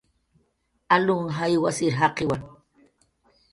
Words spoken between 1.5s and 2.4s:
wasir jaqiwa